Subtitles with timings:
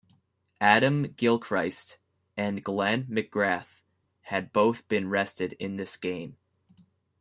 [0.59, 1.99] Adam Gilchrist
[2.35, 3.83] and Glenn McGrath
[4.21, 6.37] had both been rested in this game.